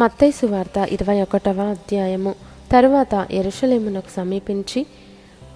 మత్తైసు 0.00 0.46
వార్త 0.46 0.78
ఇరవై 0.78 1.22
ఒకటవ 1.22 1.60
అధ్యాయము. 1.60 2.34
తరువాత 2.72 3.26
ఎరుషలేమునకు 3.30 4.10
సమీపించి 4.16 4.86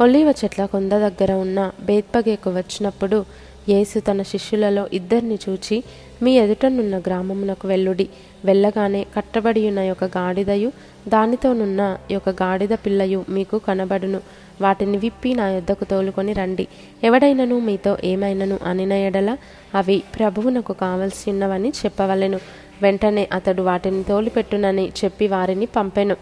ఒలీవ 0.00 0.34
చెట్ల 0.44 0.64
కొండ 0.64 0.94
దగ్గర 0.94 1.32
ఉన్న 1.32 1.72
బేత్పగేకు 1.80 2.50
వచ్చినప్పుడు 2.50 3.24
యేసు 3.68 4.00
తన 4.00 4.22
శిష్యులలో 4.22 4.88
ఇద్దరిని 4.92 5.38
చూచి 5.48 5.84
మీ 6.22 6.38
ఎదుటనున్న 6.38 6.98
గ్రామమునకు 6.98 7.68
వెళ్ళుడి. 7.68 8.08
వెళ్ళగానే 8.44 9.06
కట్టబడి 9.16 9.68
ఉన్న 9.68 9.78
యొక్క 9.78 10.04
గాడిదయు 10.04 10.72
దానితోనున్న 11.08 11.98
యొక్క 12.10 12.28
గాడిద 12.28 12.68
పిల్లయు 12.68 13.24
మీకు 13.28 13.58
కనబడును. 13.58 14.20
వాటిని 14.60 14.96
విప్పి 14.96 15.34
నా 15.34 15.50
యొద్దకు 15.50 15.84
తోలుకొని 15.84 16.32
రండి. 16.32 16.66
ఎవడైనను 17.04 17.58
మీతో 17.58 17.96
ఏమైనను 18.04 18.58
అనిన 18.66 18.92
ఎడల 18.92 19.36
అవి 19.74 20.02
ప్రభువునకు 20.18 20.72
కావలసి 20.72 21.30
ఉన్నవని 21.30 21.68
చెప్పవలెను. 21.68 22.40
వెంటనే 22.82 23.28
అతడు 23.32 23.62
వాటిని 23.62 24.02
తోలిపెట్టునని 24.02 24.92
చెప్పి 25.04 25.28
వారిని 25.28 25.66
పంపెను. 25.66 26.16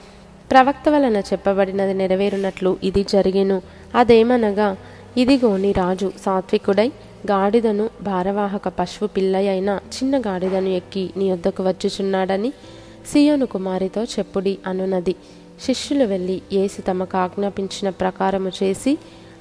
ప్రవక్త 0.51 0.88
వలన 0.88 1.16
చెప్పబడినది 1.16 1.95
నెరవేరునట్లు 1.95 2.76
ఇది 2.84 3.02
జరిగెను. 3.02 3.62
అదేమనగా 3.95 4.76
ఇదిగోని 5.16 5.73
రాజు 5.73 6.12
సాత్వికుడై 6.24 6.92
గాడిదను 7.27 7.91
భారవాహక 8.02 8.69
పశువు 8.69 9.06
పిల్లయైన 9.06 9.80
చిన్న 9.96 10.20
గాడిదను 10.20 10.69
ఎక్కి 10.69 11.10
నీ 11.16 11.32
వద్దకు 11.32 11.62
వచ్చుచున్నాడని 11.62 12.52
సియోను 13.12 13.46
కుమారితో 13.46 14.05
చెప్పుడి 14.05 14.59
అనునది. 14.66 15.15
శిష్యులు 15.60 16.05
వెళ్ళి 16.05 16.42
ఏసు 16.52 16.80
తమకు 16.82 17.16
ఆజ్ఞాపించిన 17.16 17.91
ప్రకారము 17.91 18.52
చేసి 18.62 18.98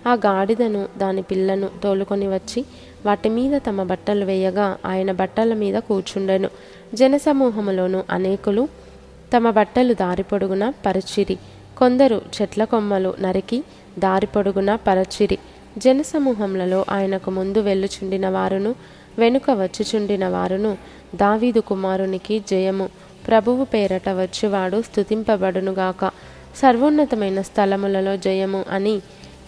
ఆ 0.08 0.14
గాడిదను 0.14 0.88
దాని 0.98 1.22
పిల్లను 1.22 1.70
తోలుకొని 1.84 2.28
వచ్చి 2.28 2.66
వాటి 3.06 3.30
మీద 3.30 3.62
తమ 3.68 3.84
బట్టలు 3.84 4.26
వేయగా 4.26 4.78
ఆయన 4.86 5.12
బట్టల 5.12 5.54
మీద 5.54 5.76
కూర్చుండెను. 5.76 6.50
జనసమూహములోను 6.94 8.04
అనేకులు 8.10 8.68
తమ 9.38 9.50
బట్టలు 9.50 9.94
దారి 9.94 10.24
పొడుగున 10.24 10.74
పరచిరి. 10.86 11.38
కొందరు 11.78 12.22
చెట్ల 12.36 12.64
కొమ్మలు 12.64 13.14
నరికి 13.20 13.64
దారి 14.00 14.26
పొడుగున 14.26 14.76
పరచిరి. 14.76 15.38
జనసమూహములలో 15.78 16.86
ఆయనకు 16.90 17.32
ముందు 17.32 17.60
వెళ్ళుచుండిన 17.60 18.30
వారును 18.30 18.76
వెనుక 19.20 19.52
వచ్చుచుండిన 19.52 20.28
వారును 20.28 20.78
దావీదు 21.16 21.60
కుమారునికి 21.60 22.40
జయము. 22.40 22.90
ప్రభువు 23.28 23.66
పేరట 23.66 24.10
వచ్చువాడు 24.10 24.82
స్థుతింపబడునుగాక 24.82 26.12
సర్వోన్నతమైన 26.56 27.42
స్థలములలో 27.42 28.18
జయము 28.18 28.66
అని 28.70 29.00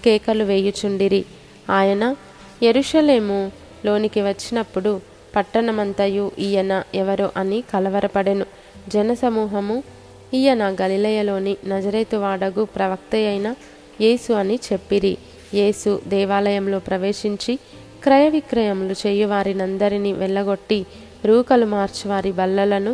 కేకలు 0.05 0.43
వేయుచుండిరి. 0.43 1.25
ఆయన 1.69 2.15
ఎరుషలేము 2.63 3.51
లోనికి 3.85 4.21
వచ్చినప్పుడు 4.21 5.01
పట్టణమంతయు 5.35 6.31
ఈయన 6.39 6.83
ఎవరో 6.95 7.31
అని 7.37 7.63
కలవరపడెను. 7.73 8.45
జనసమూహము 8.87 9.83
ఈయన 10.33 10.75
గలిలయలోని 10.81 11.57
నజరేతువాడగు 11.67 12.63
ప్రవక్త 12.63 13.15
అయిన 13.15 13.55
యేసు 14.01 14.33
అని 14.33 14.59
చెప్పిరి. 14.73 15.17
యేసు 15.53 16.01
దేవాలయంలో 16.07 16.79
ప్రవేశించి 16.79 17.59
క్రయ 18.03 18.29
విక్రయములు 18.29 19.07
చేయువారినందరినీ 19.07 20.13
వెళ్ళగొట్టి 20.13 20.85
రూకలు 21.25 21.65
మార్చువారి 21.65 22.31
బల్లలను 22.31 22.91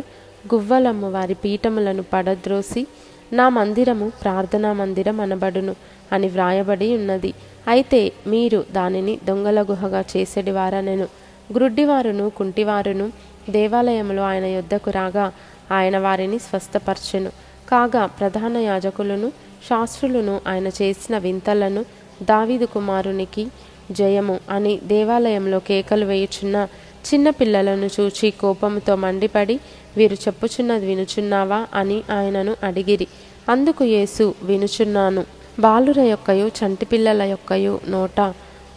గువ్వలమ్ము 0.54 1.10
వారి 1.10 1.34
పీఠములను 1.34 2.02
పడద్రోసి 2.02 2.86
నా 3.32 3.48
మందిరము 3.48 4.12
ప్రార్థనా 4.22 4.72
మందిరం 4.72 5.20
అనబడును 5.20 5.76
అని 6.12 6.26
వ్రాయబడి 6.26 6.96
ఉన్నది. 6.96 7.34
అయితే 7.68 8.12
మీరు 8.26 8.64
దానిని 8.72 9.18
దొంగల 9.24 9.62
గుహగా 9.62 10.04
చేసేడివారనెను. 10.16 11.08
గ్రుడ్డివారును 11.54 12.30
కుంటివారును 12.30 13.12
దేవాలయంలో 13.50 14.22
ఆయన 14.22 14.44
యొద్దకు 14.44 14.90
రాగా 14.90 15.32
ఆయన 15.72 15.98
వారిని 15.98 16.38
స్వస్థపరచెను. 16.38 17.30
కాగా 17.68 18.06
ప్రధాన 18.06 18.56
యాజకులను 18.56 19.28
శాస్త్రులను 19.68 20.40
ఆయన 20.48 20.66
చేసిన 20.66 21.18
వింతలను 21.18 21.84
దావీదు 22.22 22.66
కుమారునికి 22.66 23.46
జయము 23.90 24.40
అని 24.50 24.80
దేవాలయంలో 24.84 25.58
కేకలు 25.58 26.04
వేయుచున్న 26.04 26.68
చిన్న 27.14 27.30
పిల్లలను 27.30 27.90
చూచి 28.00 28.30
కోపంతో 28.30 28.96
మండిపడి 28.96 29.60
వీరు 29.96 30.14
చెప్పుచున్నది 30.14 30.86
వినుచున్నావా 30.86 31.66
అని 31.74 32.02
ఆయనను 32.10 32.56
అడిగిరి. 32.62 33.06
అందుకు 33.48 33.84
యేసు 33.84 34.34
వినుచున్నాను. 34.42 35.24
బాలుర 35.60 36.00
యొక్కయు 36.00 36.46
చంటి 36.46 36.84
పిల్లల 36.84 37.22
యొక్కయు 37.22 37.80
నోట 37.88 38.34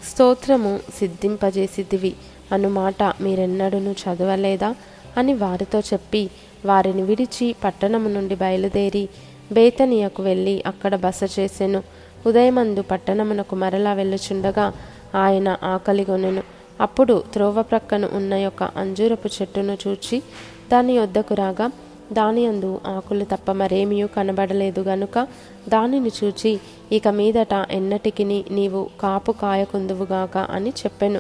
స్తోత్రము 0.10 0.80
సిద్ధింపజేసిదివి. 1.00 2.14
అను 2.52 2.70
మాట 2.70 3.04
మీరెన్నడూను 3.22 3.96
చదవలేదా 4.04 4.76
అని 5.18 5.34
వారితో 5.34 5.80
చెప్పి 5.80 6.30
వారిని 6.66 7.02
విడిచి 7.02 7.56
పట్టణము 7.64 8.10
నుండి 8.10 8.36
బయలుదేరి 8.36 9.10
బేతనియకు 9.52 10.24
వెళ్ళి 10.24 10.64
అక్కడ 10.66 10.96
బస 10.96 11.40
చేసెను. 11.40 11.84
ఉదయమందు 12.26 12.82
పట్టణమునకు 12.82 13.56
మరలా 13.56 13.94
వెళ్ళుచుండగా 13.94 14.74
ఆయన 15.16 15.58
ఆకలిగొనెను. 15.64 16.44
అప్పుడు 16.82 17.24
త్రోవ 17.34 17.62
ప్రక్కన 17.62 18.10
ఉన్న 18.14 18.34
యొక్క 18.34 18.64
అంజూరపు 18.64 19.28
చెట్టును 19.28 19.78
చూచి 19.88 20.24
దాని 20.72 21.00
వద్దకు 21.00 21.34
రాగా 21.34 21.72
దాని 22.14 22.46
అందు 22.46 22.82
ఆకులు 22.88 23.26
తప్ప 23.26 23.52
మరేమీ 23.52 24.08
కనబడలేదు 24.08 24.82
గనుక 24.82 25.28
దానిని 25.70 26.12
చూచి 26.24 26.60
ఇక 26.92 27.08
మీదట 27.08 27.54
ఎన్నటికిని 27.72 28.46
నీవు 28.52 28.90
కాపు 29.02 29.32
కాయకుందువుగాక 29.32 30.38
అని 30.38 30.70
చెప్పెను. 30.70 31.20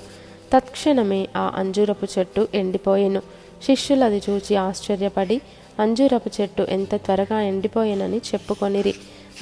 తత్క్షణమే 0.53 1.27
ఆ 1.37 1.51
అంజూరపు 1.55 2.07
చెట్టు 2.19 2.47
ఎండిపోయెను. 2.53 3.21
శిష్యులది 3.63 4.21
చూచి 4.29 4.55
ఆశ్చర్యపడి 4.55 5.41
అంజూరపు 5.79 6.29
చెట్టు 6.41 6.63
ఎంత 6.63 6.95
త్వరగా 6.95 7.41
ఎండిపోయెనని 7.41 8.17
చెప్పుకొనిరి. 8.17 8.93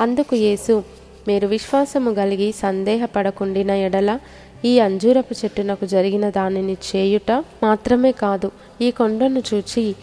అందుకు 0.02 0.36
యేసు 0.36 0.84
మీరు 1.28 1.48
విశ్వాసము 1.48 2.14
కలిగి 2.14 2.52
సందేహపడకుండిన 2.52 3.72
ఎడల 3.72 4.20
ఈ 4.66 4.80
అంజూరపు 4.80 5.34
చెట్టునకు 5.34 5.86
జరిగిన 5.86 6.30
దానిని 6.30 6.78
చేయుట 6.96 7.32
మాత్రమే 7.64 8.12
కాదు 8.12 8.52
ఈ 8.82 8.92
కొండను 8.92 9.44
చూచి 9.54 9.96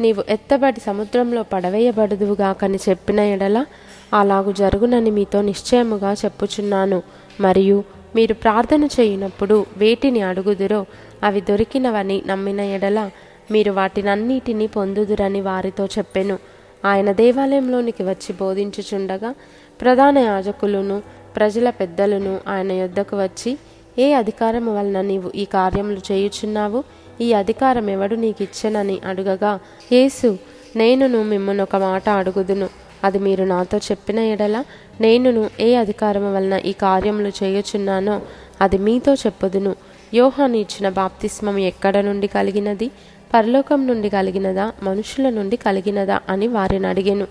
నీవు 0.00 0.24
ఎత్తబడి 0.28 0.80
సముద్రంలో 0.80 1.42
పడవేయబడదువుగాకని 1.42 2.78
చెప్పిన 2.88 3.20
ఎడల 3.20 3.66
అలాగు 4.14 4.52
జరుగునని 4.52 5.10
మీతో 5.10 5.42
నిశ్చయముగా 5.42 6.12
చెప్పుచున్నాను. 6.12 7.02
మరియు 7.40 7.84
మీరు 8.16 8.34
ప్రార్థన 8.34 8.84
చేయునప్పుడు 8.84 9.66
వేటిని 9.76 10.20
అడుగుదురో 10.20 10.86
అవి 11.22 11.40
దొరికినవని 11.40 12.22
నమ్మిన 12.26 12.60
ఎడల 12.60 13.10
మీరు 13.50 13.72
వాటినన్నిటినీ 13.72 14.66
పొందుదురని 14.66 15.40
వారితో 15.40 15.86
చెప్పెను. 15.86 16.38
ఆయన 16.84 17.12
దేవాలయంలోనికి 17.12 18.02
వచ్చి 18.02 18.32
బోధించుచుండగా 18.40 19.34
ప్రధాన 19.80 20.18
యాజకులను 20.18 21.02
ప్రజల 21.36 21.70
పెద్దలను 21.70 22.40
ఆయన 22.48 22.72
యొద్దకు 22.72 23.22
వచ్చి 23.22 23.58
ఏ 23.98 24.12
అధికారము 24.12 24.78
వలన 24.78 25.00
నీవు 25.00 25.32
ఈ 25.34 25.44
కార్యములు 25.44 26.12
చేయుచున్నావు? 26.12 26.84
ఈ 27.20 27.32
అధికారం 27.32 27.90
ఎవడు 27.90 28.14
నీకు 28.14 28.42
ఇచ్చెనని 28.42 29.00
అడుగగా 29.06 29.58
యేసు 29.92 30.38
నేనును 30.76 31.22
మిమ్మల్ని 31.22 31.62
ఒక 31.62 31.76
మాట 31.76 32.08
అడుగుదును. 32.08 32.68
అది 33.04 33.18
మీరు 33.18 33.44
నాతో 33.44 33.78
చెప్పిన 33.78 34.18
ఎడల 34.18 34.64
నేనును 35.00 35.50
ఏ 35.60 35.74
అధికారము 35.74 36.34
వలన 36.34 36.60
ఈ 36.64 36.72
కార్యములు 36.72 37.28
చేయుచున్నానో 37.28 38.20
అది 38.60 38.78
మీతో 38.78 39.14
చెప్పుదును. 39.14 39.76
యోహాను 40.14 40.56
ఇచ్చిన 40.56 40.88
బాప్తిస్మం 40.88 41.58
ఎక్కడ 41.58 41.98
నుండి 41.98 42.26
కలిగినది? 42.26 42.90
పరలోకం 43.34 43.86
నుండి 43.86 44.08
కలిగినదా? 44.08 44.72
మనుషుల 44.82 45.30
నుండి 45.30 45.56
కలిగినదా? 45.56 46.20
అని 46.28 46.48
వారిని 46.48 46.86
అడిగాను. 46.86 47.26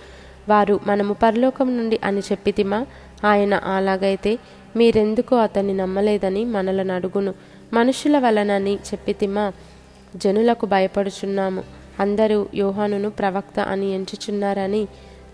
వారు 0.50 0.80
మనము 0.88 1.14
పరలోకం 1.14 1.78
నుండి 1.78 2.00
అని 2.04 2.20
చెప్పితిమా? 2.20 2.86
ఆయన 3.26 3.54
అలాగైతే 3.54 4.40
మీరెందుకు 4.76 5.36
అతన్ని 5.36 5.74
నమ్మలేదని 5.74 6.46
మనలను 6.46 6.94
అడుగును? 6.94 7.34
మనుషుల 7.74 8.20
వలనని 8.20 8.76
చెప్పితిమా? 8.76 9.52
జనులకు 10.16 10.66
భయపడుచున్నాము. 10.66 11.64
అందరూ 12.00 12.48
యోహానును 12.56 13.10
ప్రవక్త 13.10 13.60
అని 13.60 13.96
ఎంచుచున్నారని 13.96 14.88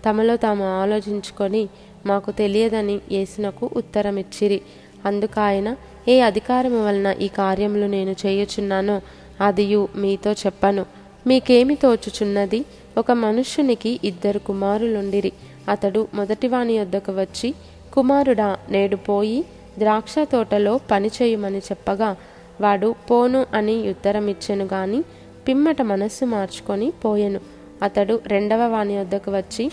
తమలో 0.06 0.36
తాము 0.36 0.80
ఆలోచించుకొని 0.80 1.68
మాకు 2.06 2.30
తెలియదని 2.30 3.00
యేసునకు 3.12 3.70
ఉత్తరమిచ్చిరి. 3.76 4.60
అందుకు 5.04 5.40
ఆయన 5.40 5.76
ఏ 6.08 6.20
అధికారము 6.20 6.86
వలన 6.86 7.14
ఈ 7.20 7.28
కార్యములు 7.28 7.86
నేను 7.86 8.16
చేయుచున్నానో 8.26 9.00
అదియు 9.40 9.88
మీతో 9.96 10.32
చెప్పను. 10.32 10.86
మీకేమి 11.26 11.74
తోచుచున్నది? 11.74 12.64
ఒక 12.98 13.10
మనుష్యునికి 13.10 14.00
ఇద్దరు 14.04 14.38
కుమారులుండిరి. 14.38 15.32
అతడు 15.68 16.08
మొదటివాని 16.14 16.78
వద్దకు 16.78 17.12
వచ్చి 17.12 17.54
కుమారుడా 17.92 18.58
నేడు 18.68 18.96
పోయి 18.96 19.44
ద్రాక్ష 19.78 20.14
తోటలో 20.18 20.80
పని 20.90 21.10
చేయమని 21.22 21.58
చెప్పగా 21.58 22.16
వాడు 22.60 22.94
పోను 23.10 23.46
అని 23.54 23.90
ఉత్తరమిచ్చెను 23.90 24.64
గాని 24.64 25.02
పిమ్మట 25.48 25.82
మనస్సు 25.82 26.24
మార్చుకొని 26.24 26.90
పోయెను. 26.90 27.40
అతడు 27.82 28.20
రెండవ 28.26 28.66
వాని 28.66 28.98
వద్దకు 28.98 29.30
వచ్చి 29.30 29.70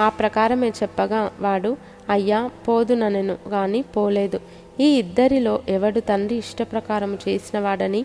ఆ 0.00 0.08
ప్రకారమే 0.08 0.68
చెప్పగా 0.68 1.30
వాడు 1.40 1.76
అయ్యా 2.10 2.50
పోదుననెను 2.68 3.36
గాని 3.48 3.82
పోలేదు. 3.82 4.40
ఈ 4.80 4.84
ఇద్దరిలో 4.84 5.62
ఎవడు 5.68 6.00
తండ్రి 6.00 6.36
ఇష్టప్రకారం 6.36 7.18
చేసిన 7.28 7.60
వాడని 7.60 8.04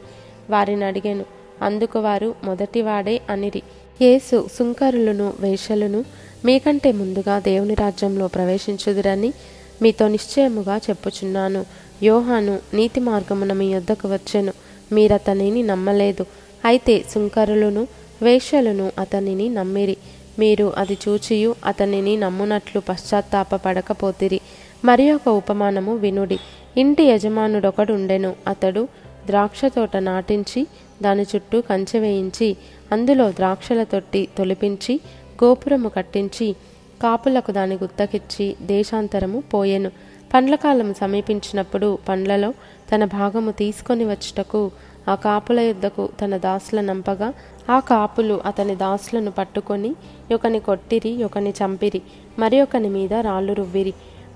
వారిని 0.49 0.85
అడిగాను. 0.85 1.25
అందుకు 1.61 1.99
వారు 1.99 2.35
మొదటివాడే 2.43 3.21
అనిరి. 3.29 3.61
యేసు 4.01 4.47
సుంకరులను 4.53 5.33
వేషలను 5.39 6.05
మీకంటే 6.45 6.91
ముందుగా 6.91 7.39
దేవుని 7.39 7.73
రాజ్యంలో 7.73 8.27
ప్రవేశించుదురని 8.27 9.33
మీతో 9.81 10.07
నిశ్చయముగా 10.07 10.77
చెప్పుచున్నాను. 10.77 11.65
యోహాను 12.03 12.59
నీతి 12.73 12.99
మార్గమున 12.99 13.53
మీ 13.53 13.67
యొద్దకు 13.67 14.07
వచ్చెను. 14.07 14.53
మీరతనిని 14.91 15.63
నమ్మలేదు. 15.63 16.25
అయితే 16.65 17.05
సుంకరులను 17.09 17.87
వేషలను 18.21 18.91
అతనిని 18.99 19.49
నమ్మిరి. 19.49 19.97
మీరు 20.39 20.73
అది 20.77 20.97
చూచియు 21.07 21.55
అతనిని 21.65 22.17
నమ్మునట్లు 22.17 22.81
పశ్చాత్తాపపడకపోతిరి. 22.81 24.39
మరి 24.85 25.11
ఒక 25.11 25.29
ఉపమానము 25.29 25.95
వినుడి. 25.95 26.39
ఇంటి 26.77 27.03
యజమానుడొకడుండెను. 27.03 28.35
అతడు 28.47 28.87
ద్రాక్ష 29.25 29.65
తోట 29.65 29.97
నాటించి 29.97 30.67
దాని 31.01 31.25
చుట్టూ 31.35 31.61
కంచె 31.61 31.99
వేయించి 31.99 32.57
అందులో 32.91 33.31
ద్రాక్షల 33.31 33.83
తొట్టి 33.83 34.27
తొలిపించి 34.37 34.99
గోపురము 35.43 35.89
కట్టించి 35.89 36.55
కాపులకు 37.03 37.51
దాని 37.51 37.75
గుత్తకిచ్చి 37.75 38.55
దేశాంతరము 38.61 39.43
పోయెను. 39.53 39.91
పండ్లకాలం 40.33 40.93
సమీపించినప్పుడు 40.93 41.97
పండ్లలో 42.09 42.53
తన 42.91 43.05
భాగము 43.05 43.51
తీసుకొని 43.51 44.05
వచ్చుటకు 44.05 44.71
ఆ 45.07 45.15
కాపుల 45.15 45.59
యుద్ధకు 45.59 46.09
తన 46.21 46.37
దాసుల 46.37 46.81
నంపగా 46.81 47.33
ఆ 47.69 47.79
కాపులు 47.79 48.41
అతని 48.45 48.75
దాసులను 48.75 49.31
పట్టుకొని 49.31 49.95
ఒకని 50.33 50.59
కొట్టిరి 50.59 51.23
ఒకని 51.23 51.49
చంపిరి 51.49 52.01
మరి 52.39 52.61
ఒకని 52.61 52.89
మీద 52.89 53.13
రాళ్ళు 53.13 53.53
రువ్విరి. 53.53 53.93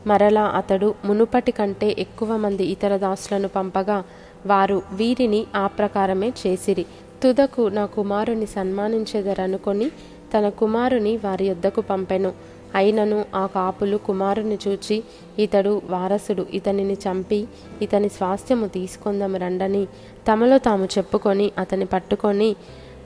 మరలా 0.07 0.44
అతడు 0.44 0.94
మునుపటి 1.06 1.52
కంటే 1.52 1.95
ఎక్కువ 2.00 2.38
మంది 2.38 2.63
ఇతర 2.63 2.98
దాసులను 2.98 3.48
పంపగా 3.48 4.04
వారు 4.45 4.81
వీరిని 4.94 5.45
ఆ 5.56 5.68
ప్రకారమే 5.68 6.30
చేసిరి. 6.48 6.86
తుదకు 7.24 7.68
నా 7.68 7.86
కుమారుని 7.86 8.45
సన్మానించెదరనుకొని 8.45 9.89
తన 10.33 10.50
కుమారుని 10.50 11.18
వారి 11.18 11.45
యొద్దకు 11.45 11.81
పంపెను. 11.81 12.33
అయినను 12.75 13.25
ఆ 13.36 13.45
కాపులు 13.45 13.98
కుమారుని 13.98 14.57
చూచి 14.68 15.04
ఇతడు 15.39 15.81
వారసుడు 15.86 16.45
ఇతనిని 16.54 16.94
చంపి 16.94 17.48
ఇతని 17.81 18.10
స్వాస్థ్యము 18.10 18.68
తీసుకుందాం 18.68 19.36
రండని 19.36 19.86
తమలో 20.27 20.57
తాము 20.57 20.86
చెప్పుకొని 20.86 21.51
అతని 21.57 21.86
పట్టుకొని 21.86 22.56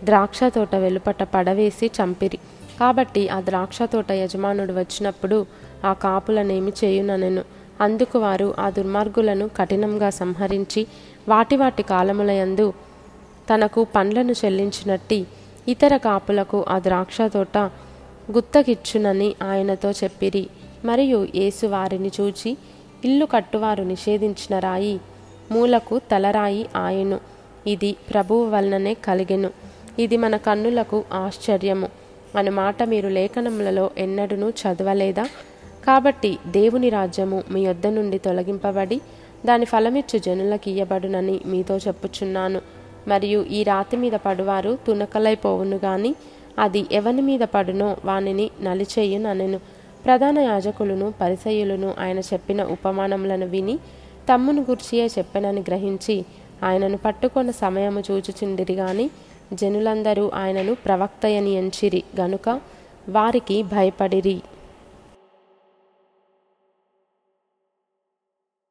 ద్రాక్ష 0.04 0.40
తోట 0.44 0.76
వెలుపట 0.76 1.24
పడవేసి 1.24 1.88
చంపిరి. 1.88 2.38
కాబట్టి 2.80 3.30
ఆ 3.30 3.42
ద్రాక్ష 3.42 3.82
తోట 3.82 4.12
యజమానుడు 4.12 4.74
వచ్చినప్పుడు 4.74 5.46
ఆ 5.86 5.94
కాపులనేమి 5.94 6.74
చేయుననెను. 6.84 7.44
అందుకు 7.82 8.20
వారు 8.20 8.54
ఆ 8.60 8.70
దుర్మార్గులను 8.70 9.50
కఠినంగా 9.58 10.10
సంహరించి 10.10 10.88
వాటి 11.30 11.56
వాటి 11.56 11.84
కాలములయందు 11.84 12.74
తనకు 13.50 13.84
పండ్లను 13.84 14.32
చెల్లించినట్టి 14.32 15.26
ఇతర 15.68 15.98
కాపులకు 15.98 16.66
ఆ 16.70 16.80
ద్రాక్ష 16.80 17.18
తోట 17.22 17.58
గుత్తకిచ్చునని 18.32 19.36
ఆయనతో 19.44 19.92
చెప్పిరి. 19.92 20.48
మరియు 20.86 21.28
యేసు 21.36 21.66
వారిని 21.68 22.12
చూచి 22.22 22.58
ఇల్లు 23.06 23.26
కట్టువారు 23.26 23.84
నిషేధించిన 23.84 24.60
రాయి 24.60 25.02
మూలకు 25.52 26.00
తలరాయి 26.12 26.70
ఆయను. 26.76 27.20
ఇది 27.68 27.96
ప్రభువు 28.14 28.50
వలననే 28.50 28.94
కలిగెను. 28.94 29.50
ఇది 30.00 30.18
మన 30.18 30.38
కన్నులకు 30.38 31.04
ఆశ్చర్యము. 31.14 31.90
అను 32.38 32.52
మాట 32.52 32.84
మీరు 32.84 33.08
లేఖనములలో 33.08 33.90
ఎన్నడూ 33.98 34.50
చదవలేదా? 34.50 35.24
కాబట్టి 35.86 36.38
దేవుని 36.48 36.90
రాజ్యము 36.90 37.44
మీ 37.52 37.66
యొద్ద 37.66 37.88
నుండి 37.88 38.18
తొలగింపబడి 38.18 39.02
దాని 39.46 39.66
ఫలమిచ్చు 39.66 40.20
జనులకు 40.20 40.70
ఇయ్యబడునని 40.70 41.42
మీతో 41.46 41.78
చెప్పుచున్నాను. 41.78 42.83
మరియు 43.08 43.46
ఈ 43.52 43.64
రాతి 43.64 43.98
మీద 43.98 44.16
పడువారు 44.26 44.78
తునకలైపోవును 44.88 45.80
గాని 45.84 46.12
అది 46.60 46.86
ఎవని 46.92 47.22
మీద 47.22 47.44
పడునో 47.54 47.98
వానిని 48.06 48.50
నలిచేయుననెను 48.62 49.60
ప్రధాన 50.06 50.40
యాజకులను 50.40 51.14
పరిసయులను 51.22 51.96
ఆయన 52.00 52.20
చెప్పిన 52.20 52.64
ఉపమానములను 52.64 53.46
విని 53.46 53.80
తమ్మును 54.30 54.62
గుర్చియే 54.62 55.06
చెప్పెనని 55.06 55.62
గ్రహించి 55.62 56.26
ఆయనను 56.64 56.98
పట్టుకొన్న 56.98 57.52
సమయము 57.52 58.04
చూచుచుండిరి 58.12 58.74
గాని 58.74 59.10
జనులందరూ 59.54 60.32
ఆయనను 60.36 60.74
ప్రవక్తయని 60.86 61.52
ఎంచిరి 61.52 62.04
గనుక 62.20 62.48
వారికి 63.10 63.64
భయపడిరి. 63.64 64.38